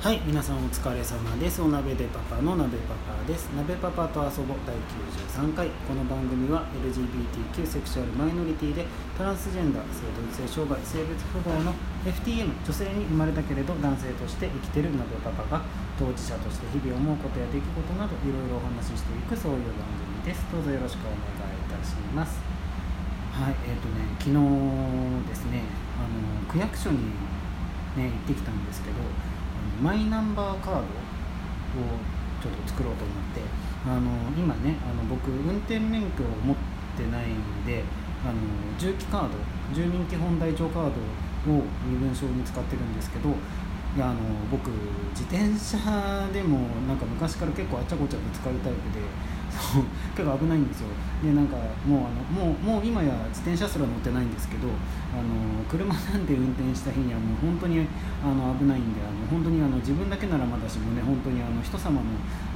[0.00, 1.60] はい、皆さんお疲れ様です。
[1.60, 3.52] お鍋でパパの鍋パパです。
[3.52, 4.72] 鍋パパと遊ぼ第
[5.36, 5.68] 93回。
[5.84, 11.76] この番組は LGBTQ セクシュアルマイノリティでトランスジェンダー、性同性障害、性別不合の
[12.08, 15.60] FTM、女性に生まれたけれど男性として生きてる鍋パパが
[16.00, 19.84] 当事者として日々思うことや出来事などいろいろお話ししていくそういう番
[20.16, 20.48] 組です。
[20.48, 22.40] どうぞよろしくお願いいたします。
[23.36, 25.68] はい、えっ、ー、とね、昨日ですね、
[26.00, 27.12] あの区役所に
[28.00, 28.96] ね行ってきたんですけど。
[29.82, 30.84] マイナンバーカードを
[32.42, 33.40] ちょっと作ろうと思って
[33.86, 36.56] あの今ねあの僕運転免許を持っ
[36.96, 37.84] てないんで
[38.24, 38.34] あの
[38.78, 39.28] 重機カード
[39.72, 43.30] 住民基本台帳カードを身分証に使ってるんですけど
[43.96, 44.70] いやあの僕
[45.10, 49.00] 自転車でもなんか昔から結構あちゃこちゃぶつかるタイプで
[49.50, 49.84] そう
[50.16, 50.88] 結構危ないんですよ
[51.22, 57.86] でなんかもうあのもうもう今や自転車すら乗ってないんですけどあの車なんて運転した日にはもう本当に
[58.22, 62.00] あの危ないんであの本当にあの自分だけならまだしもね本当にあの人様の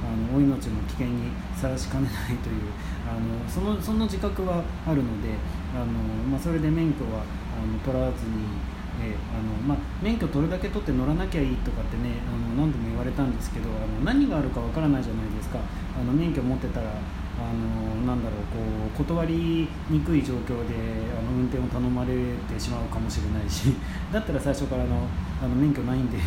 [0.03, 2.71] あのお命も危険にさらしかねないという
[3.07, 5.35] あのそのその自覚はあるので
[5.75, 5.85] あの、
[6.31, 8.74] まあ、それで免許はあの取らずに。
[9.01, 15.59] えあのまあ、免許取るだけ取って乗らなきゃいいとかってねあの何度も言われたんですけどあの何があるかわからないじゃないですか。
[15.59, 16.91] あの免許持ってたら
[17.35, 18.59] あのなんだろうこ
[18.95, 20.75] う断りにくい状況で
[21.11, 22.13] あの運転を頼まれ
[22.47, 23.75] てしまうかもしれないし
[24.11, 25.07] だったら最初からの
[25.43, 26.25] あの免許ないんでって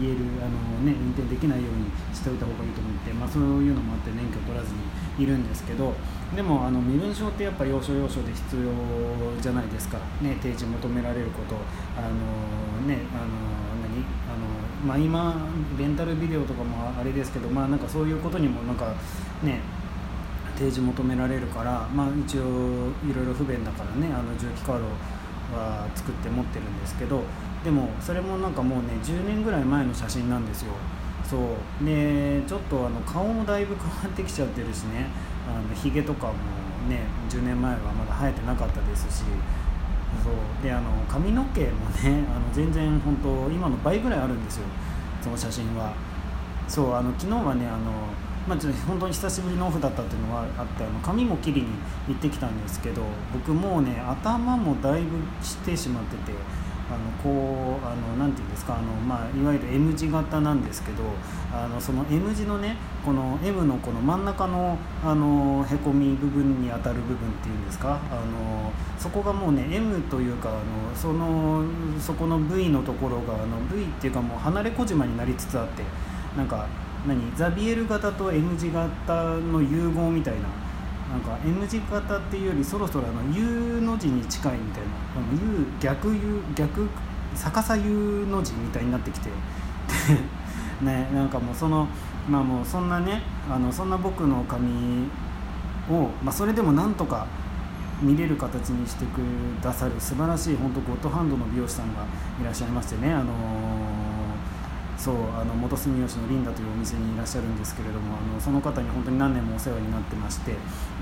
[0.00, 4.70] 言えるあの、ね、運転できないようにしておいた方がいいと思って、まあ、そういうのもあって免許取らず
[5.18, 5.92] にいるんですけど
[6.36, 11.56] でもあの身分証ってやっぱ要所要所で必要じゃないですか、ね、提示求められること。
[11.96, 14.04] あの、ね、あの何？
[14.28, 18.94] あのまあ、今レンタルビデオとかもあれですけど、まあ、なんかそういうことにもなんか
[19.42, 19.60] ね
[20.58, 24.84] 提示求められるから、まあ、一応いろいろ不便だからねあの重機カード
[25.56, 27.22] は作って持ってるんですけど
[27.62, 30.72] でもそれもなんかもうね10年ぐらい前の写真なんですよ。
[31.24, 31.84] そう。
[31.84, 35.06] でちょっとあの顔もだいぶ変わってきちゃってるしね
[35.48, 36.32] あのヒゲとかも
[36.88, 39.24] ね10年前はまだ生えてなかったですし
[40.22, 40.62] そう。
[40.62, 44.64] であの髪の毛もねあの全然本当今の倍ぐらいあるんですよ
[45.20, 45.92] その写真は。
[46.66, 47.92] そうあの昨日はねあの
[48.48, 51.68] まあ、本当に久しぶりのオフだったっていうのはあってあの髪も切りに
[52.08, 56.32] 行ってきたんですけど僕もうね頭もだいぶしてしまってて
[56.90, 61.04] あのこうあのなていうんですかあの、まあ、いわゆる M 字型なんですけど
[61.52, 70.58] あのその M 字のねこの M のこの真ん中のあのへこみ部分に当たる部分っていうんですかあのそこがもうね M というかあの
[70.96, 71.62] その
[72.00, 75.82] そこの V のところがあの V っていうかもう離れ小島になりつつあって
[76.38, 76.66] なんか
[77.06, 77.20] 何？
[77.36, 80.40] ザビエル型と M 字型の融合みたいな。
[81.08, 84.88] なんか M 字型っていうよりそろそろあの U の字に近いみたいな。
[85.16, 86.88] あの U 逆 U 逆
[87.34, 89.30] 逆さ U の字みたいになってきて。
[90.82, 91.88] ねなんかもうその
[92.28, 95.08] まあもうそんなねあのそんな僕の髪
[95.90, 97.26] を、まあ、それでもなんとか
[98.00, 99.20] 見れる形にしてく
[99.62, 102.02] ださる素晴らしい本当ゴッドハンドの美容師さんが
[102.40, 103.12] いらっしゃいましてね。
[103.12, 103.77] あのー
[104.98, 110.56] そうあの元住吉のリンダというお店にいらっしゃるんですけれどもあのその方に本当に何年もお世話になってまして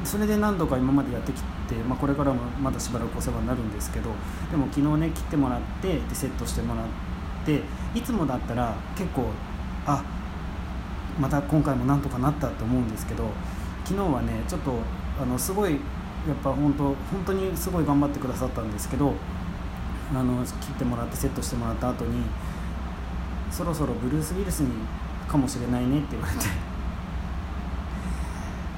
[0.04, 4.10] それで何度か今までやってきて、まあ、これからもまだしばらくお世話になるんですけど
[4.50, 6.86] でも昨日ね切ってもらってでセットしてもらっ
[7.46, 7.62] て
[7.94, 9.30] いつもだったら結構
[9.86, 10.04] あ
[11.18, 13.30] また今回もなんとかなったと思うんですけど
[13.84, 14.72] 昨日はねちょっと
[15.18, 15.78] あのすごいや
[16.34, 19.14] っぱ本当本当にすごい頑張ってくださったんですけど
[20.14, 22.22] あの切ってもらってセットしてもらった後に
[23.56, 24.68] そろそろブルース・ウィルスに
[25.26, 26.44] かもしれないねって言われて。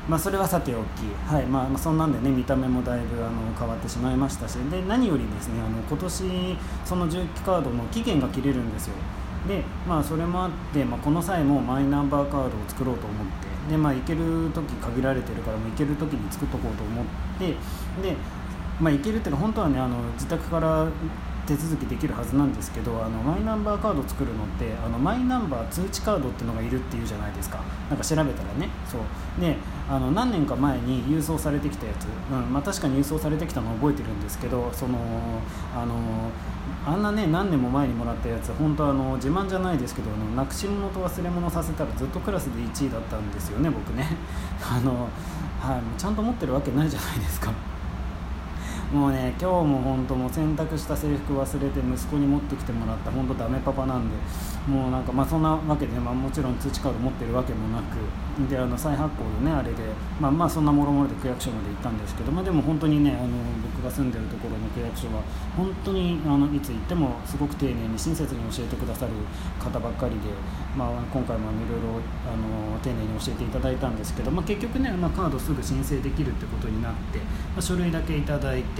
[0.08, 1.46] まあそれはさておき、はい。
[1.46, 4.54] まあ、そんなんでね見た目もだいぶあの変わってしまいましたし。
[4.70, 8.94] で何よりですねあの今年その重機カードの期限が切れるんですよ。
[9.48, 13.48] でまあそれもあって、まあ、この際もマイナンバーカードを作ろうと思って。
[13.72, 17.04] でまあ行ける時限られてるからもう行ける時に作っとこうと思っ
[17.36, 17.56] て。
[18.00, 18.16] で
[18.80, 20.86] まあ行けるっていうか本当はねあの自宅から
[21.48, 27.62] 手続きできるはずなんですけどあのマイナンバーカード作るのってあのマイナンバー通知カードっていうのがいるっていうじゃないですか。
[27.88, 28.69] なんか調べたらね。
[28.87, 29.40] そう。
[29.40, 29.56] で
[29.88, 34.99] あの何年か前に郵送されてきたやつ、うんまあ、確かに郵送されてきたのは覚えてるんですけどその
[35.75, 35.94] あの
[36.84, 44.06] あんなね何年も前にもらったやつ本当あの自慢じゃないですけどあのなくし物と忘れ物させたらずっとクラスで1位だったんですよね僕ね。
[44.61, 45.08] あの、
[45.58, 47.50] はい、ちゃんと持ってるわけないじゃないですか。
[48.93, 54.17] もうね今日も本当もう洗濯した制服忘れて息子に持ってきてもらった本当ダメパパなんで
[54.67, 57.96] もうなんかまあそんなわけで、まあ、もちろん通知カード持ってるわけもなく
[58.49, 59.82] であの再発行のねあれで
[60.19, 63.29] まあまあそんなもろもろで区役所まで行ったんですけど、まあ、でも本当にねあの
[63.61, 65.23] 僕が住んでるところの区役所は
[65.55, 69.12] 本当にあのいつ行ってもすごく丁寧に親切に教えてくださる
[69.58, 70.32] 方ばっかりで、
[70.76, 78.77] まあ、今回もいろいろあの丁寧に教えていただいたんですけど、まあ、結局ね、まあ、カードすぐ申請できるってことになって、まあ、書類だけいただいて。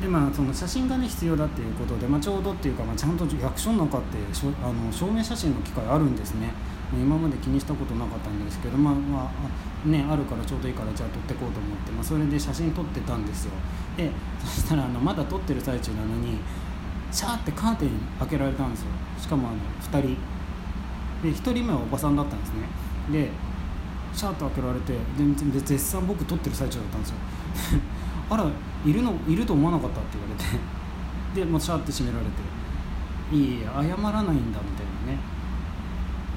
[0.00, 4.16] でまあ、その写真が、ね、必要だっていうことで、まあ、ちょうどっていうか、まあ、ちゃんと役所の中って
[4.62, 6.48] あの証明写真の機会あるんですね。
[6.92, 13.52] 今まで気にしたことなかったんですけど、まあまあね、あるからちょうどいいからじゃあ撮ってこうと思って、まあ、それで写真撮ってたんですよ。
[13.96, 14.10] で
[14.40, 16.38] そしたらあのまだ撮ってる最中なのに
[17.12, 17.90] シャーってカーテン
[18.20, 18.86] 開けられたんですよ。
[19.20, 19.58] しかもあの
[20.02, 20.16] 2人。
[21.22, 22.60] で1人目はおばさんだったんですね。
[23.12, 23.30] で
[24.14, 27.16] シャーッと開けられてで絶賛僕撮ってる最中だったんですよ。
[28.30, 28.44] あら
[28.86, 30.44] いるのいると思わなかったって言われて。
[31.34, 32.30] で、まあ、シャーって閉められて
[33.32, 35.18] 「いい謝らないんだ」みたいなね。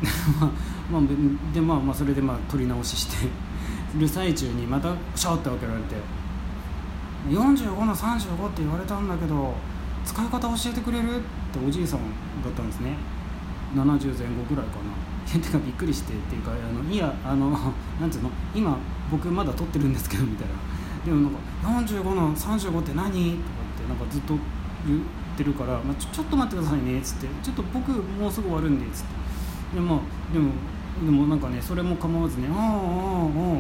[0.91, 1.01] まあ、
[1.53, 3.27] でまあまあそれでまあ撮り直しして。
[3.97, 5.95] る最中にまたシャーって開けられて
[7.29, 9.53] 「45の35って言われたんだけど
[10.03, 11.19] 使い方教えてくれる?」っ
[11.51, 11.99] ておじいさん
[12.43, 12.95] だったんですね。
[13.75, 13.79] 70
[14.17, 14.93] 前後ぐらいかな。
[15.25, 17.49] てかびっくりしてっていうかあのいやあの
[17.99, 18.29] なんていうの？
[18.53, 18.77] 今
[19.09, 20.53] 僕まだ撮ってるんですけどみたいな。
[21.05, 21.39] でもなんか
[21.93, 24.35] 45の35って何とかってなんかずっと
[24.87, 24.99] 言っ
[25.37, 29.99] てるから、まあ、ちょちょっと待ってくださいねっつってちょっと僕もうすぐ終わるんでっつってで,、まあ、
[30.33, 30.51] でも
[31.03, 32.71] でもなんかねそれも構わずね「ああああ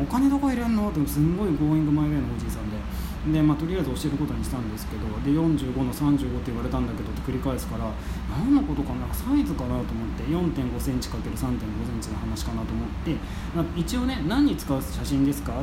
[0.01, 2.77] お金どこ入れんの?」ってすんごいゴーイングマイウェイのおじいさんで。
[3.23, 7.89] でまあ、とりあえず教えることにしたんですけどで45の35って言われたんだけどって繰り返すから
[8.29, 11.57] 何のことかなサイズかなと思って4 5センチ ×3 5セン
[12.01, 13.15] チの話かなと思って、
[13.79, 15.53] 一応ね何に使う写真ですか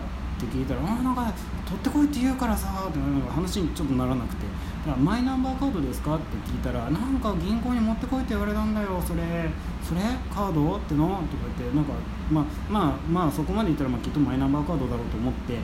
[0.46, 1.32] って聞いたら「あなんか
[1.66, 2.98] 取ってこいって言うからさ」って
[3.30, 4.46] 話にちょっとならなくて
[4.86, 9.00] 「だからマイナンバーカードですか?」って聞いたら「なんか銀行に持ってこいって言われたんだよ。
[9.06, 9.50] それ
[9.82, 10.00] それ？
[10.32, 11.06] カード?」っての？
[11.06, 11.20] とか
[11.58, 11.92] 言ってなんか
[12.30, 15.58] まあまあまあそこまで言ったらまあきっとマイナンバーカードだろうと思って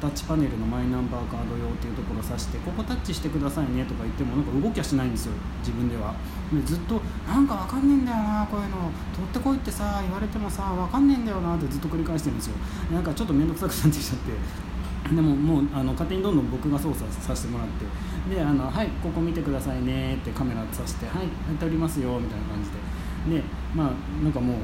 [0.00, 6.14] タッチパネルのマイナンバーカード用っていうところを指して「ここタッチしてくださいね」とか言ってもなんか動きはしないんですよ自分では。
[6.52, 8.92] でずっと「なんかわかんねえんだよなこういうの。
[9.12, 12.56] 取ってこいってさ言われてもさわかんねえんだよな」ってずっと繰り返してるんですよ。
[12.92, 14.32] なんかちょっと面倒くさくなってきちゃって。
[15.14, 17.68] でももうあの勝手にどんどん僕が操作させてもらっ
[18.28, 22.70] てであのはいここ見てくださいねってカメラさしてはいやっておりますよみたいな感じ
[23.30, 23.38] で。
[23.38, 23.44] で
[23.74, 24.56] まあなんかもう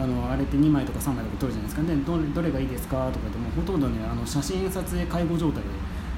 [0.00, 1.82] あのあれって2枚とか3枚とか撮るじゃないですか。
[1.86, 5.68] でどれどれがいいですかとかでもほとんどねあの写真撮影介護状態で。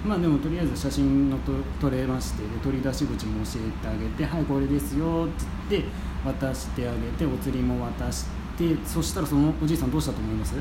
[0.05, 5.29] まあでもとりあえず写真のと撮れましてで取り出し口も教えてあげてはいこれですよっ
[5.71, 5.89] て言って
[6.27, 8.27] 渡してあげてお釣りも渡し
[8.59, 10.57] てそしたらそのおじいさんどうしたと思います？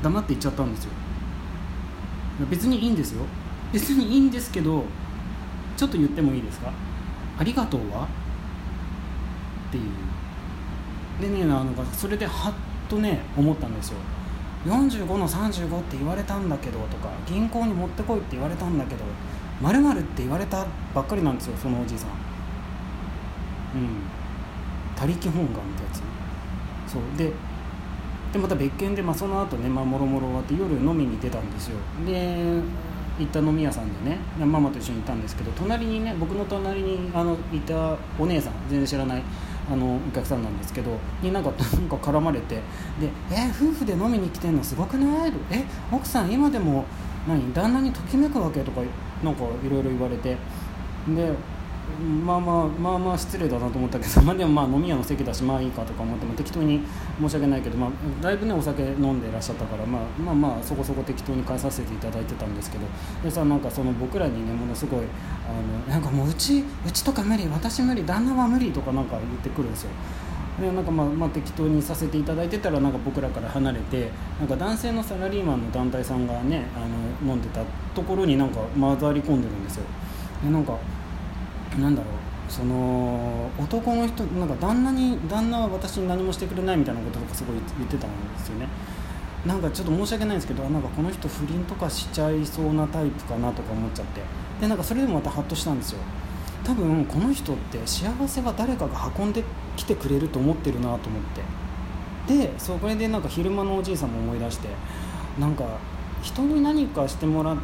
[0.00, 0.92] 黙って行っちゃったんですよ。
[2.46, 3.24] 別にいいんですよ。
[3.72, 4.84] 別にいいんですけど
[5.76, 6.72] ちょっと言ってもいいですか？
[7.38, 8.04] ありがとうは？
[9.68, 9.84] っていう。
[11.20, 12.54] でねなんかそれではっ
[12.88, 13.98] とね思ったんですよ。
[14.66, 19.04] 45の35って言われたんだけどとか銀行に持ってこいって言われたんだけど
[19.62, 22.10] まるって言われたばっかりなんですよそのおじいさん。
[22.10, 22.16] うん。
[24.96, 26.02] 他力本願ってやつ。
[26.92, 27.02] そう。
[27.16, 27.32] で
[28.32, 32.60] でまた別件で、まあ、その後ねまあもろもろ終わって夜飲みに出たんですよで
[33.18, 39.22] 行った飲み屋さんでねママと一緒にいたんですけど隣にね僕の隣にあのいたお姉さん全然知らない
[39.70, 42.62] あのお客さんなんですけどになんか なんか絡まれてで
[43.30, 44.62] 「え夫婦で飲みに来てんの？
[44.64, 46.84] すごくない?」え奥さん今でも
[47.28, 48.80] 何旦那にときめくわけ?」とか
[49.22, 50.36] なんかいろいろ言われて
[51.08, 51.32] で
[52.00, 56.80] まあまあまあまあ失礼だなと思ったけど、 まあ、でもまあ飲み屋の席だしまあいいかとか思っても適当に
[57.20, 57.90] 申し訳ないけど、まあ、
[58.22, 62.84] だいぶねお酒飲んでいらっしゃったから、まあ、まあまあそこそこ適当に返させていただいてたんですけど
[63.22, 69.90] でさなんかその僕らにねものすごいあのなんかもううちうちとか無理私無理旦那は無理とかなんか言ってくるんですよ。
[70.60, 77.62] でなんかまあ、まあ、適当にさせていただいてたらなんか僕らから離れてなんか男性のサラリーマンの団体さんがねあの飲んでた
[77.94, 79.84] ところになんか混ざり込んでるんですよ。
[80.44, 80.76] でなんか
[81.78, 82.12] なんだろう
[82.50, 88.66] その男の人なんか旦那に旦那は私に何もしてくれないみたいなこととかすごい言ってたんですよね。
[89.46, 94.20] なんかちょっと申し訳ないんですけどなんかこの人不倫とかしちゃいそうなタイプかなとか思っちゃって。
[94.60, 95.98] でなんかそれでもまたハッとしたんですよ。
[96.64, 99.42] 多分この人って幸せは誰かが運んで
[99.76, 101.22] きてくれると思ってるなと思っ
[102.26, 102.36] て。
[102.36, 104.68] でそれでなんか昼間のおじいさんも思い出して
[105.38, 105.64] なんか
[106.22, 107.62] 人に何かしてもらって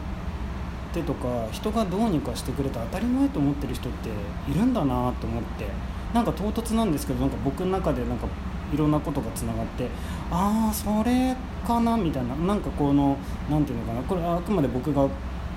[1.00, 4.08] ってとか人がどうにかしてくれて当たり前と思ってる人って
[4.50, 5.66] いるんだなと思って
[6.14, 8.26] なんか唐突なんですけどなんか僕の中でなんか
[8.72, 9.88] いろんなことがつながって
[10.30, 11.36] ああそれ
[11.66, 13.18] かなみたいななんかこの
[13.50, 15.08] 何て言うのかなこれはあくまで僕が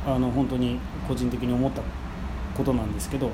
[0.06, 1.82] あの本当に個人的に思った
[2.56, 3.32] ことなんですけど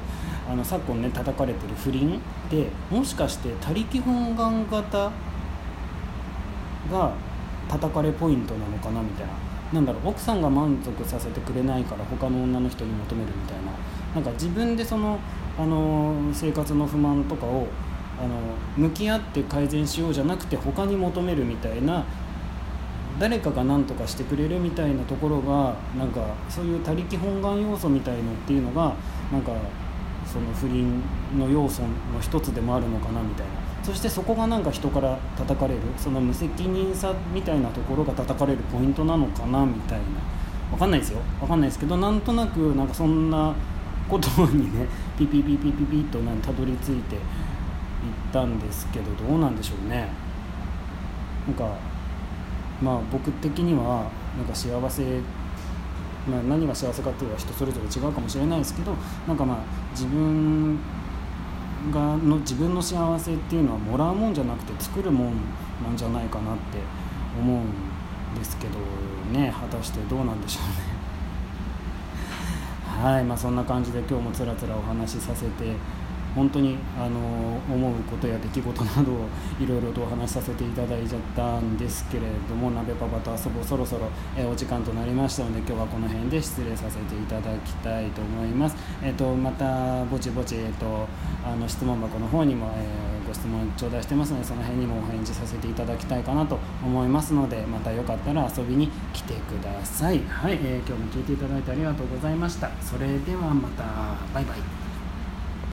[0.49, 5.11] あの昨今ね叩かれてる不倫ってもしかして他力本願型
[6.91, 7.13] が
[7.67, 9.33] 叩かれポイントなのかなみたいな
[9.73, 13.71] なんだろう奥さんが満足させてくれないから他の女の人に求めるみたいな。
[14.15, 15.19] なんか自分でその
[15.57, 17.67] あの生活の不満とかを
[18.17, 18.29] あの
[18.77, 22.05] 向き合って改善しようじゃなくて他に求めるみたいな
[23.19, 28.93] 誰かが何とかしてくれるみたいなところがなんかそういう他力本願要素みたいのっていうのが
[29.31, 29.51] なんか
[30.25, 31.01] その不倫
[31.37, 31.87] の要素の
[32.21, 33.64] 一つでもあるのかなみたいな。
[33.85, 40.05] そしてそこがなんか人から叩かれるその無責任さみたいなところが叩かれるポイントなのかなみたいな。
[40.71, 41.19] 分かんないですよ。
[41.39, 43.53] 分かんないですけどなんとなくなんかそんな
[44.09, 47.21] ことにね ピピピピピピッとたどり着いていっ
[48.33, 50.09] たんですけどどうなんでしょうね。
[51.47, 51.75] なんか
[52.81, 55.03] まあ僕的にはなんか幸せ、
[56.27, 58.95] まあ、何が幸せかっていうのは人それぞれ違うかもしれないですけど
[59.27, 59.57] なんかまあ
[59.91, 60.79] 自分
[61.91, 65.33] がの自分の幸せっていうのはもらうもんじゃなくて作るもん
[65.83, 66.79] なんじゃないかなって
[67.39, 68.79] 思うんですけど
[69.37, 69.53] ね。
[69.53, 70.63] 果たしてどうなんでしょう
[72.99, 73.03] ね。
[73.13, 75.75] はいまあそんな感じで今日もつらつらお話しさせて
[76.35, 77.19] 本当にあの
[77.73, 79.27] 思うことや出来事などを
[79.59, 88.75] いろいろとお話しさせていただいちゃったんですけれども鍋パパと遊ぼうそろそろ、え、お時間となりましたので今日はこの辺で失礼させていただきたいと思います。
[89.01, 91.07] えーと、またぼちぼち、えーと、
[91.45, 100.19] あの質問箱の方にも、えー、ご質問頂戴してますのでその辺にもお返事させていただきたいかなと思いますのでまたよかったら遊びに来てください。
[100.27, 102.71] はい、えー、今日も聞いていただいてありがとうございました。
[102.81, 103.83] それではまた
[104.33, 104.84] バイバイ。